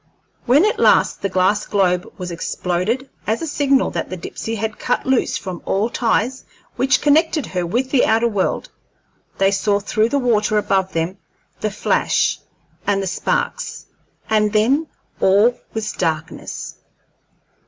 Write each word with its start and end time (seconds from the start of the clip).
When 0.47 0.65
at 0.65 0.79
last 0.79 1.21
the 1.21 1.29
glass 1.29 1.67
globe 1.67 2.11
was 2.17 2.31
exploded, 2.31 3.07
as 3.27 3.39
a 3.43 3.45
signal 3.45 3.91
that 3.91 4.09
the 4.09 4.17
Dipsey 4.17 4.55
had 4.55 4.79
cut 4.79 5.05
loose 5.05 5.37
from 5.37 5.61
all 5.63 5.91
ties 5.91 6.43
which 6.75 7.01
connected 7.01 7.45
her 7.45 7.67
with 7.67 7.91
the 7.91 8.03
outer 8.03 8.27
world, 8.27 8.71
they 9.37 9.51
saw 9.51 9.79
through 9.79 10.09
the 10.09 10.17
water 10.17 10.57
above 10.57 10.93
them 10.93 11.19
the 11.59 11.69
flash 11.69 12.39
and 12.87 12.99
the 12.99 13.05
sparks, 13.05 13.85
and 14.27 14.53
then 14.53 14.87
all 15.19 15.55
was 15.75 15.91
darkness. 15.91 16.79